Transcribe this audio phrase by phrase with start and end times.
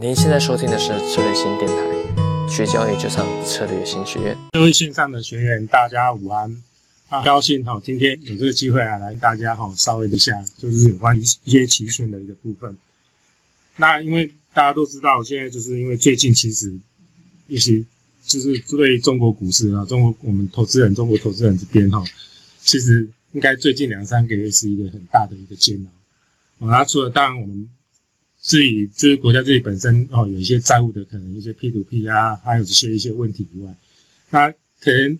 [0.00, 4.34] 您现在收听的是策略新电台，学交易就上策略新学院。
[4.52, 6.62] 各位线上的学员，大家午安！
[7.10, 12.74] 啊，高兴哈，今天有这个机会啊，来大家哈稍微一下，就是有关于一些期权的一个部分。
[13.76, 16.74] 那因为大家都知道，现在就是因为最近其实
[17.46, 17.84] 一些
[18.24, 22.02] 就是对中国股市啊，中国我们投资人、中国投资人这边哈，
[22.62, 25.86] 其实应该最近两三个月是一个很大的一个煎
[26.58, 26.68] 熬。
[26.68, 27.68] 啊，除了当然我们。
[28.42, 33.74] 自己就是国家自己本身哦，有一些债务的可能一些 P to P 啊，还有这些一些问题以外，
[34.30, 35.18] 那可能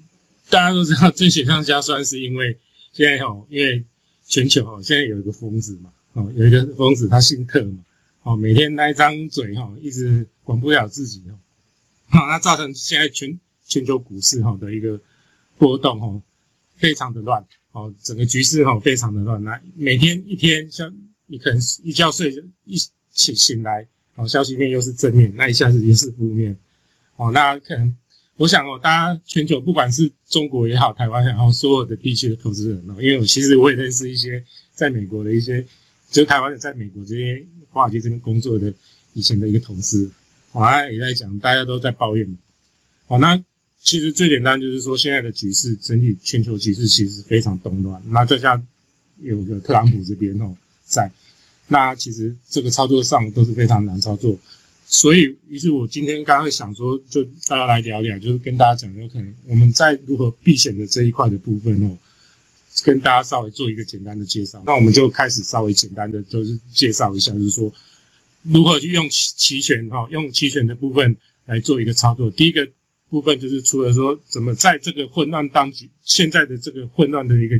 [0.48, 2.58] 大家都知道，这雪上加霜，是因为
[2.92, 3.84] 现在哦，因为
[4.26, 7.84] 全球哦，现在有一个疯子嘛，哦，有一个疯子，他姓特嘛，
[8.22, 11.36] 哦，每天那一张嘴哈，一直管不了自己哦，
[12.08, 14.98] 好， 那造成现在全全球股市哈的一个
[15.58, 16.22] 波动哦，
[16.76, 20.90] 非常的乱哦，整个局势哈非常的乱，那每天一天像
[21.26, 22.34] 你可能一觉睡
[22.64, 22.78] 一。
[23.12, 26.56] 醒醒来，哦，消息面又是正面，那一下子又是负面，
[27.16, 27.96] 哦，那可能
[28.36, 35.66] 我想哦，大家全球不管是中国也好，台湾也好，所有的地区的投资人哦，因为我其实我也认识一些在美国的一些，
[36.10, 38.72] 就台湾的在美国这些华尔街这边工作的
[39.12, 40.10] 以前的一个同事，
[40.52, 42.38] 哦，他也在讲，大家都在抱怨，
[43.08, 43.42] 哦，那
[43.82, 48.62] 其实最简单就是说，现在的局势整体全球局势其实非常动乱，那这下
[49.18, 51.10] 有个特朗普这边哦在。
[51.72, 54.36] 那其实这个操作上都是非常难操作，
[54.86, 61.96] 所以于是我今天刚刚想说，就大家来聊聊，就是跟大家讲，有可能我们在如何避险的这一块的部分哦，
[62.82, 64.60] 跟大家稍微做一个简单的介绍。
[64.66, 67.72] 那我们就开始稍微简单的就是介绍一下，就是说
[68.42, 72.28] 如何去用期期权哈，用期权的部分来做一个操作。
[72.32, 72.68] 第一个
[73.08, 77.56] 部分就是除了说怎么在这个混乱当局现在的这个混乱的一个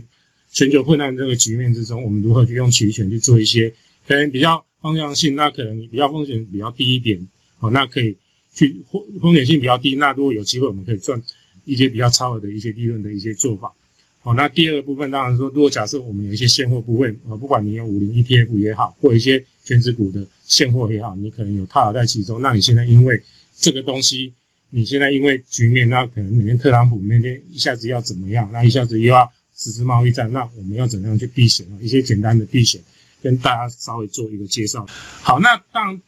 [0.50, 3.72] 全球混乱这个局面之中，我们如何去用期权去做一些。
[4.10, 7.28] 可能比较方向性，那可能比较风险比较低一点，
[7.60, 8.16] 哦，那可以
[8.52, 11.22] 去风风险性比较低，那如果有机会，我们可以赚
[11.64, 13.72] 一些比较超额的一些利润的一些做法，
[14.18, 23.22] 好，那第二部分当然说，如果假设我们有一些现货部位，啊，不管你用五零 ETF 也好，或一些全职股的现货也好，你可能有套牢在其中，那你现在因为
[23.56, 24.32] 这个东西，
[24.70, 31.78] 你现在因为局面，那可能明天特朗普那天一下子要怎么样，那一下子又要实施贸易战，那我们要怎样去避险啊？
[31.80, 32.80] 一些简单的避险。
[33.22, 34.86] 跟大家稍微做一个介绍。
[35.22, 36.00] 好，那当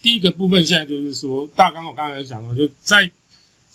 [0.00, 3.10] 第一个部分现在就是说大纲，我刚才讲了，就在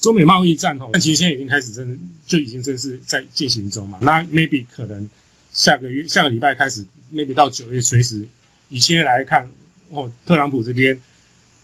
[0.02, 3.98] 中美贸易战吼，但其实现在已经开始正就已经正式在进行中嘛。
[4.02, 5.10] 那 maybe 可能
[5.54, 8.28] 下个月下个礼拜开始，maybe 到九月随时，
[8.70, 9.50] 以现在来看，
[9.90, 11.02] 哦，特朗普这边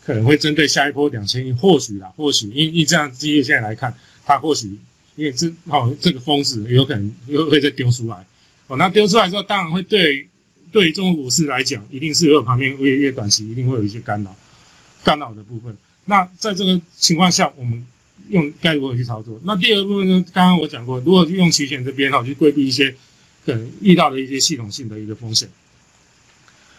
[0.06, 3.94] 可能会针对下一波两千亿，或许啦，或许因因这样基业现在来看，
[4.26, 4.68] 他或许
[5.16, 8.26] 因为这哦这个疯子有可能又会再丢出来，
[8.68, 10.28] 哦，那丢出来之后，当然会对。
[10.74, 14.36] 对于中国股市来讲，一定是有旁边越越短期一定会有一些干扰，
[15.04, 15.78] 干扰的部分。
[16.06, 17.86] 那在这个情况下，我们
[18.30, 19.40] 用该如何去操作？
[19.44, 20.26] 那第二个部分呢？
[20.34, 22.96] 刚刚我讲过，如何去用期权这边哈，去规避一些
[23.46, 25.48] 可能遇到的一些系统性的一个风险。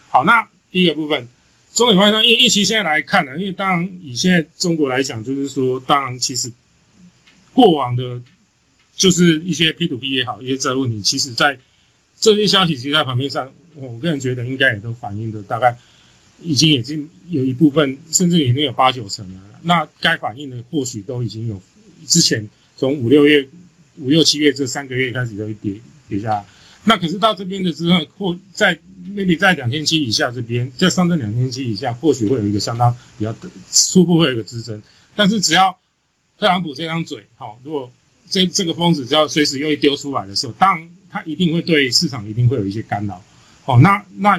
[0.08, 1.28] 好，那第一个部分，
[1.72, 6.50] 中美关系，因因其现在来看呢，因为当然以现在中国来讲，就是说，当然其实
[7.52, 8.20] 过往的，
[8.96, 11.60] 就是一些 P to P 也好，一些债务，问题其实在
[12.20, 13.52] 这些消息其实在盘面上。
[13.74, 15.76] 我个人觉得应该也都反映的大概
[16.42, 19.40] 已经已经有一部分，甚至已经有八九成了。
[19.62, 21.60] 那该反映的或许都已经有
[22.06, 23.48] 之前从五六月、
[23.98, 25.74] 五六七月这三个月开始都跌
[26.08, 26.44] 跌下来。
[26.84, 33.34] 那可是到这边的之后，或在 maybe 在两千七以下这边，在上证两千七以下，或许会有一个相当比较
[33.72, 34.82] 初步会有一个支撑。
[35.16, 35.78] 但是只要
[36.38, 37.90] 特朗普这张嘴，好，如果
[38.28, 43.24] 这这个疯子只要随时又一丢出来的时候，当然他一定会对市场一定会有一些干扰。
[43.66, 44.38] 哦，那那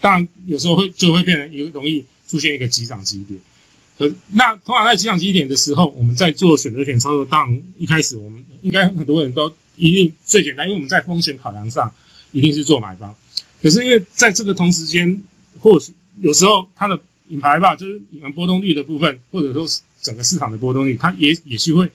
[0.00, 3.36] 当然有时候会就会变成有容易出现一个急涨急跌，
[3.96, 11.90] 可那通常在急涨急跌的时候，我们在做选择权操作，当然一开始我们应该很多人都一定最简单，因为我们在风险考量上
[12.32, 13.14] 一定是做买方。
[13.62, 15.22] 可是因为在这个同时间，
[15.58, 19.66] 或许有时候它的品牌吧，就是你们波动率的部分，或者说
[20.02, 21.90] 整个市场的波动率，它也也是会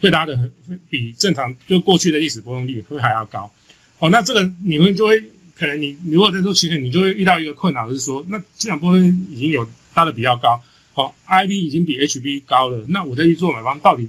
[0.00, 0.50] 会拉的很
[0.88, 3.52] 比正常就过去的历史波动率会还要高。
[3.98, 5.22] 哦，那这个你们就会。
[5.60, 10.58] 可能你如果在做期权，你就会遇到一个困扰，就是说，那这两部分已经有搭的比较高，
[10.94, 14.08] 好，IB 已经比 HB 高了，那我再去做买方，到底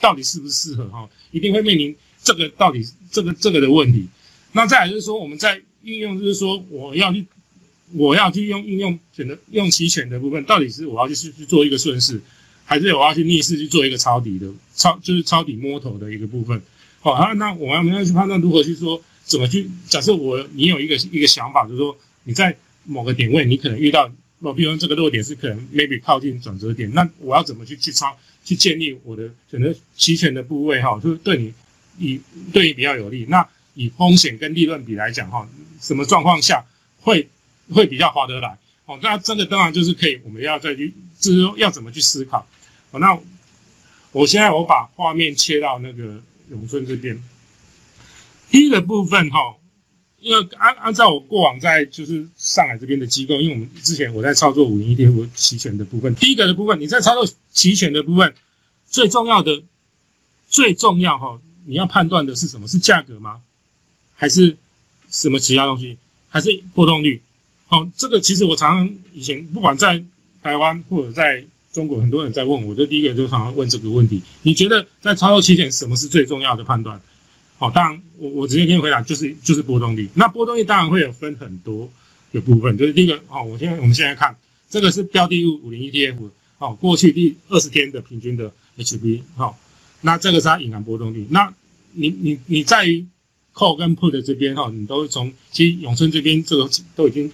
[0.00, 0.86] 到底适不适合？
[0.90, 4.06] 哈，一定会面临这个到底这个这个的问题。
[4.52, 7.26] 那再来就是说，我们在运用，就是说，我要去
[7.94, 12.20] 我要去用应用选择用期权的部分，到底是我要去去做一个顺势，
[12.64, 14.46] 还是我要去逆势去做一个抄底的
[14.76, 16.62] 抄，就是抄底摸头的一个部分？
[17.00, 19.02] 好，那那我们要要去判断如何去说。
[19.24, 19.70] 怎么去？
[19.88, 24.10] 假设我你有一个一个想法，就是说你在某个点位，你可能遇到
[24.40, 31.54] 我比如说这个弱点是可能 maybe 靠近转折点，那我要怎么去去操去建立我的选择期权的部位哈，就是对你
[31.98, 32.20] 以
[32.52, 33.24] 对你比较有利。
[33.28, 35.48] 那以风险跟利润比来讲哈，
[35.80, 36.64] 什么状况下
[37.00, 37.28] 会
[37.70, 38.58] 会比较划得来？
[38.84, 42.44] 哦，那这个当然就是可以，我们要再去，就是说要怎么去思考。
[42.90, 43.16] 哦，那
[44.10, 46.20] 我现在我把画面切到那个
[46.50, 47.16] 永春这边，
[48.52, 49.56] 第一个部分哈。
[50.24, 58.32] 因为按按照我过往在就是上海这边的机构，因为我们之前我在操作五零一 ETF 期权的部分，第一个的部分你在操作期权的部分，
[58.88, 59.64] 最重要的
[60.48, 62.68] 最重要哈，你要判断的是什么？
[62.68, 63.40] 是价格吗？
[64.14, 64.56] 还是
[65.10, 65.98] 什么其他东西？
[66.28, 67.20] 还是波动率？
[67.66, 70.04] 好，这个其实我常常以前不管在
[70.40, 77.02] 台湾或者在中国，很多人在问我，就第一个就常常问这个问题：你觉得在操作期权什么是最重要的判断？
[77.62, 80.08] 好，当然，我我直接跟你回答，就是就是波动率。
[80.14, 81.88] 那波动率当然会有分很多
[82.32, 84.34] 的部分，就是第一个，哦，我现在我们现在看
[84.68, 86.28] 这个是标的物五零 ETF，
[86.58, 89.56] 哦，过去第二十天的平均的 HB，好，
[90.00, 91.24] 那这个是它隐含波动率。
[91.30, 91.54] 那
[91.92, 93.06] 你你你在于
[93.54, 97.30] call 跟 put 这边哈，你都从其实永春这边这个都已经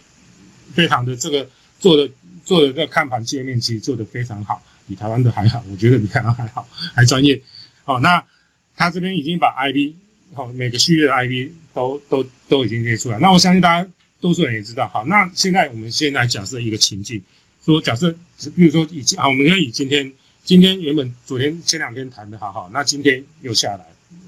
[0.75, 1.49] 非常的这个
[1.81, 2.07] 做的
[2.45, 7.43] 做的这个看盘界面其实做的非常好，比台湾的还好，我觉得比台湾还好，还专业。
[7.85, 8.23] 好，那
[8.77, 9.95] 他这边已经把 IB
[10.35, 13.19] 好，每个序列的 IP 都都都已经列出来。
[13.19, 13.89] 那我相信大家
[14.21, 14.87] 多数人也知道。
[14.89, 17.23] 好，那现在我们现在假设一个情境，
[17.65, 18.13] 说假设，
[18.55, 20.13] 比如说以好，我们可以今天，
[20.45, 23.87] 今天原本昨天前两天谈的好好，那今天又下来，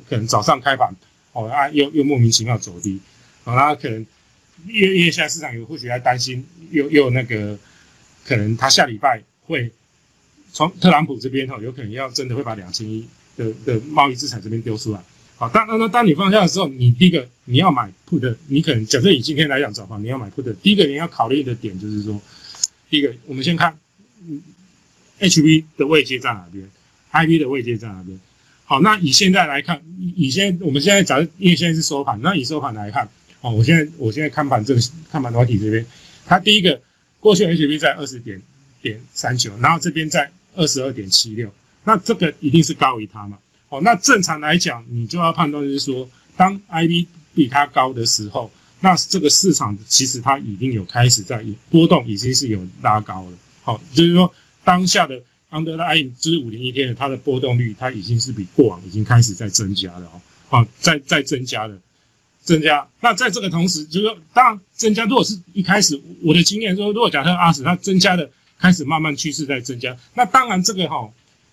[0.08, 0.94] 可能早上开盘，
[1.32, 3.00] 哦啊又又莫名其妙走低，
[3.44, 4.04] 好，那可能
[4.66, 7.58] 因为因为现在市场有或许在担心，又又那个
[8.24, 9.70] 可能他下礼拜会
[10.52, 13.06] 从特朗普这边哈，有可能要真的会把两千亿
[13.36, 15.02] 的的贸易资产这边丢出来。
[15.40, 22.20] 好，当那那当你放下的时候，你第一个你要买 put，你可能假设以今天来讲，早盘你要买 put，第一个你要考虑的点就是说，
[22.90, 23.78] 第一个我们先看，
[24.28, 24.42] 嗯
[25.18, 26.68] ，HV 的位阶在哪边
[27.10, 28.20] ，IV 的位阶在哪边。
[28.66, 29.80] 好，那以现在来看，
[30.14, 33.08] 以现在我们现在假设因为现在是收盘，那以收盘来看，
[33.40, 35.86] 哦，我现在我现在看盘这个看盘团体这边，
[36.26, 36.78] 它第一个
[37.18, 38.42] 过去 HV 在二十点
[38.82, 41.50] 点三九，然后这边在二十二点七六，
[41.84, 43.38] 那这个一定是高于它嘛？
[43.70, 48.50] 哦，那正常来讲，你就要判断就是说，当 IB 比它高的时候，
[48.80, 53.32] 那这个市场其实它已经有开始在波动，已经是有拉高了。
[53.62, 54.34] 好，就是说
[54.64, 55.22] 当下的
[55.52, 60.20] Underlying 就是五零一天的它的波动率，它已经是比过往已经开始在增加了哦。
[60.48, 61.78] 好，在在增加的
[62.42, 62.84] 增加。
[63.00, 68.28] 那在这个同时，就是说当然增加，如果是一开始我的经验说，如果假设阿史它增加的
[68.58, 71.08] 开始慢慢趋势在增加，那当然这个哈。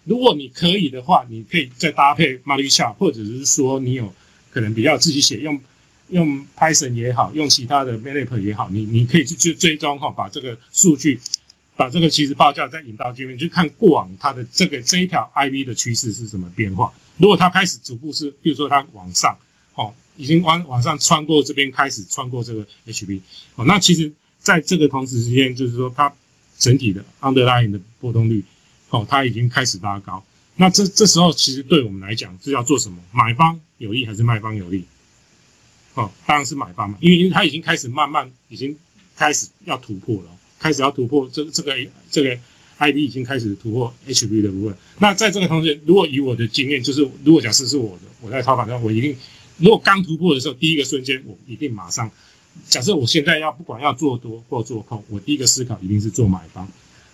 [0.07, 4.13] 如果你可以的话，你可以再搭配 Maria 或者是说你有
[4.49, 5.59] 可能比较自己写用
[6.09, 11.19] 用 Python 也好，用其他的 m a n i p 也好，你你可以去去追踪哈，把这个数据，
[11.75, 16.93] 把这个其实报价再引到这边，去看过往它的这个这一条 IV 的趋势是什么变化。
[17.17, 19.37] 如果它开始逐步是，比如说它往上，
[19.75, 23.19] 哦，已经往往上穿过这边，开始穿过这个 HB，
[23.55, 26.13] 哦，那其实在这个同时之间，就是说它
[26.57, 28.41] 整体的 underlying 的波动率。
[28.89, 30.23] 哦，它已经开始拉高，
[30.55, 32.97] 那这这时候其实对我们来讲是要做什么？
[33.11, 34.85] 买方有利还是卖方有利？
[35.93, 38.77] 哦，当然是买方嘛，因为因为它已经开始慢慢已经
[39.15, 41.75] 开始要突破了，开始要突破这这个
[42.09, 42.39] 这个
[42.77, 44.77] I D 已经开始突破 h v 的部分。
[44.99, 49.17] 那在这个同时，如果以我的经验，就是如果假设是我的，我在操盘上，我一定
[49.57, 52.09] 如果刚突破的时候，第一个瞬间我一定马上
[52.69, 56.65] 假设我现在要不管要做多或做空，我第一个思考一定是做买方。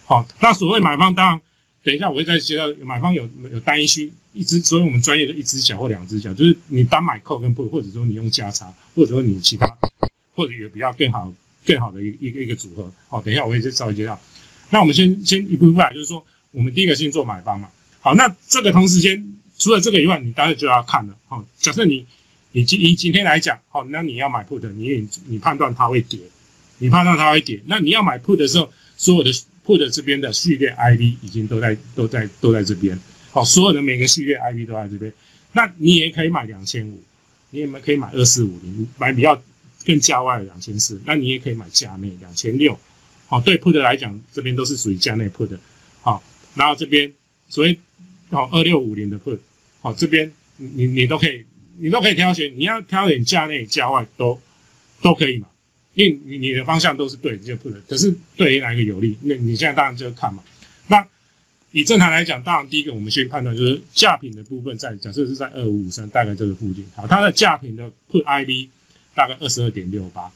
[0.06, 1.42] 好，那所谓买方当然。
[1.84, 9.68] 等一下，我会再介绍买方有有单一需一只，所以我们专业的一只脚或两只脚，就是你单买扣跟布或者说你用价差，或者说你其他，
[10.34, 11.32] 或者有比较更好
[11.66, 12.90] 更好的一一个一个组合。
[13.10, 14.18] 好，等一下我会再稍微介绍。
[14.70, 17.68] 那我们先先一步一步来，就是说我们第一个先做买方嘛。
[18.00, 21.13] 好，那这个同时间除了这个以外，你当然就要看了。
[21.28, 22.06] 好，假设你
[22.54, 26.18] 你今以今天来讲，好，那你要买 put，你你判断它会跌，
[26.78, 29.32] 你判断它会跌，那你要买 put 的时候，所有的。
[29.63, 33.00] 或者这边的序列 ID 已经都在都在都在这边，
[33.32, 35.12] 好，所有的每个序列 ID 都在这边，
[35.53, 37.01] 那你也可以买两千五，
[37.51, 39.41] 你也可以买二四五零，买比较
[39.86, 42.77] 更价外的两千四，那你也可以买价内两千六，
[43.27, 45.58] 好，对 put 来讲，这边都是属于价内 put，
[46.01, 46.22] 好，
[46.55, 47.12] 然后这边
[47.48, 47.79] 所以
[48.29, 49.38] 好二六五零的 put，
[49.82, 51.46] 好，这边你你都可以
[51.77, 54.39] 你都可以挑选，你要挑点价内价外都
[55.01, 55.48] 都可以嘛。
[55.94, 57.82] 因为你你的方向都是对，你就不能。
[57.88, 59.18] 可是对于哪一个有利？
[59.22, 60.44] 那你现在当然就要看嘛。
[60.88, 61.08] 那
[61.72, 66.86] 以正常来讲，当然第一个我们先判断就是价品的部分在假设是在二五五三大概这个附近。
[66.96, 68.70] 好，它的价品的 put I V
[69.16, 70.32] 大概二十二点六八。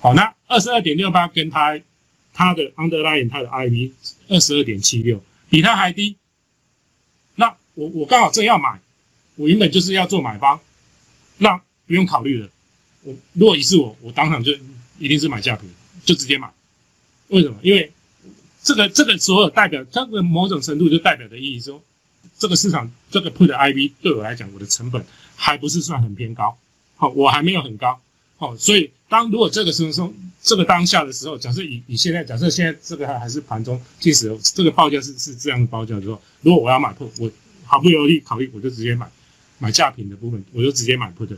[0.00, 1.80] 好，那二十二点六八跟它
[2.34, 3.92] 它的 underlying 它的 ID
[4.28, 6.16] 二十二点七六，比它还低。
[7.34, 8.80] 那我我刚好正要买，
[9.36, 10.60] 我原本就是要做买方，
[11.38, 12.48] 那不用考虑了。
[13.02, 14.52] 我如果你是我，我当场就
[14.98, 15.68] 一定是买价平，
[16.04, 16.50] 就直接买。
[17.28, 17.56] 为什么？
[17.62, 17.92] 因为
[18.62, 21.82] 这个这个所有代表这个某种程度就代表的意义说，
[22.38, 26.56] 这个市场这个 put IB 对我来讲，我的成本还不是算很偏高。
[26.96, 28.00] 好，我还没有很高。
[28.38, 30.12] 好，所以当如果这个时候
[30.42, 37.30] 这个当下的时候，假设以以现在假设现在这个还是盘中即使这个报价是是这样的报价之后，如果我要买 put，我
[37.64, 39.10] 毫不犹豫考虑，我就直接买
[39.58, 41.36] 买价品的部分，我就直接买 put。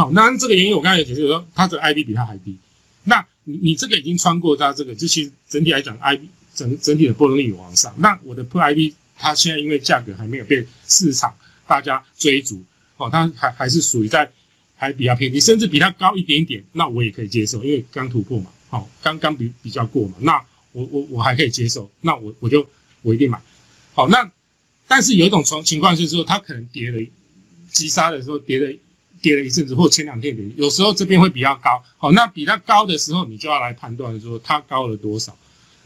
[0.00, 2.56] 好，那这个原因我刚才也解释说，它的 IB 比它还低。
[3.04, 6.22] 那你你这个已经穿过它这个，就其实整体来讲，IB
[6.54, 7.94] 整整体的波动率有往上。
[7.98, 11.34] 那我的 put IB 它现在因为价格还没有被市场
[11.66, 12.64] 大家追逐，
[12.96, 14.30] 哦，它还还是属于在。
[14.82, 20.42] 还比较便宜，甚至比它高一点点，那我也可以接受，因为刚突破嘛，好，刚刚比比较过嘛，那
[20.72, 22.66] 我我我还可以接受，那我我就
[23.02, 23.38] 我一定买，
[23.92, 24.32] 好，那
[24.88, 26.98] 但是有一种情情况就是说，它可能跌了
[27.70, 28.72] 急杀的时候跌了
[29.22, 35.36] 跌了一阵子，或前两天跌，有时候这边会比较高，好，那比它高的时候，你就要来判断说它高了多少，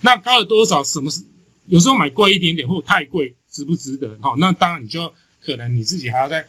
[0.00, 1.22] 那高了多少，什么是
[1.66, 4.18] 有时候买贵一点点或太贵，值不值得？
[4.20, 5.12] 好，那当然你就
[5.44, 6.46] 可能你自己还要再。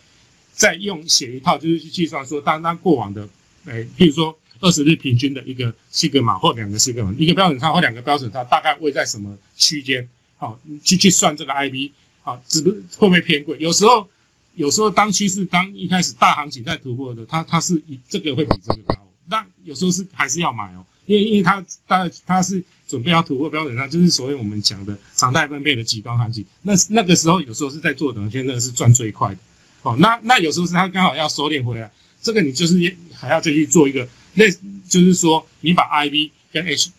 [0.57, 3.27] 再用写一套，就是去计算说，当当过往的，
[3.65, 10.07] 诶，比如说二十日平均的一个西格玛或两个西格玛，一个标准差或两个标准差，大概位在什么区间？
[10.37, 13.57] 好，去去算这个 IB，好，值不会不会偏贵？
[13.59, 14.07] 有时候，
[14.55, 18.95] 有时候当趋势当一开始大行情在突破的，它它是以这个会比这个高，
[19.29, 29.39] 但有时候是还是要买哦，因为因为它它它是准备要突破标准上，就是所谓我们讲的常态分配的极端行情，那那个时候有时候是在做短线，那个是赚最快的。
[29.81, 34.49] 哦，那那有时候是他刚好要收敛回来，这个你就是还要再去做一个那，
[34.89, 36.89] 就是说你把 IB 跟 H，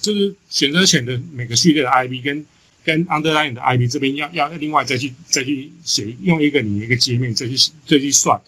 [0.00, 2.46] 就是选择权的每个序列的 IB 跟
[2.84, 8.40] 跟 underline 的 IB 这边要要另外再去再去写，用一个你一个界面再去再去算，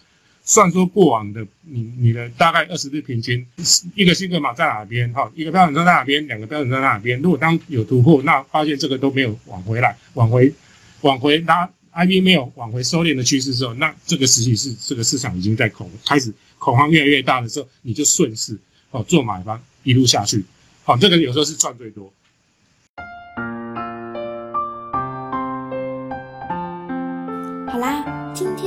[0.43, 3.45] 算说过往的你你的大概二十日平均
[3.95, 10.53] 一个新格码在哪边哈，一个标准在哪边，两个标准在哪边，如果当有突破，那发现这个都没有往回来，往回
[11.01, 11.69] 往回拉。
[11.89, 18.55] I B 没有往回收敛的趋势之后，那这个实际是这个市场已经在恐开始恐慌越来越大的时候，你就顺势
[18.91, 20.45] 哦做买方一路下去，
[20.83, 22.13] 好，这个有时候是赚最多。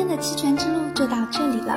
[0.00, 1.76] 今天的期权之路就到这里了。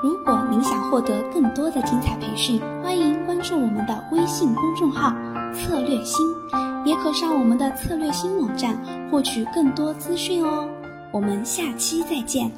[0.00, 5.12] 如果您想获得更多的精彩培训，欢迎关注我们的微信公众号
[5.52, 6.24] “策略星”，
[6.86, 8.78] 也可上我们的策略星网站
[9.10, 10.68] 获取更多资讯哦。
[11.10, 12.48] 我们下期再见。